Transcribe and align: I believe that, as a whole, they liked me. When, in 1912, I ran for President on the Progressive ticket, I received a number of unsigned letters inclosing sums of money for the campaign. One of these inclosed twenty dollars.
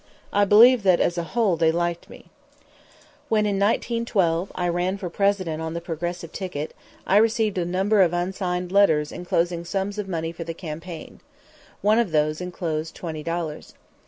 I 0.33 0.45
believe 0.45 0.81
that, 0.81 0.99
as 0.99 1.19
a 1.19 1.23
whole, 1.37 1.55
they 1.55 1.71
liked 1.71 2.09
me. 2.09 2.25
When, 3.29 3.45
in 3.45 3.59
1912, 3.59 4.51
I 4.55 4.67
ran 4.67 4.97
for 4.97 5.11
President 5.11 5.61
on 5.61 5.75
the 5.75 5.79
Progressive 5.79 6.31
ticket, 6.31 6.73
I 7.05 7.17
received 7.17 7.59
a 7.59 7.65
number 7.65 8.01
of 8.01 8.11
unsigned 8.11 8.71
letters 8.71 9.11
inclosing 9.11 9.63
sums 9.63 9.99
of 9.99 10.07
money 10.07 10.31
for 10.31 10.43
the 10.43 10.55
campaign. 10.55 11.19
One 11.83 11.99
of 11.99 12.11
these 12.11 12.41
inclosed 12.41 12.95
twenty 12.95 13.21
dollars. 13.21 13.75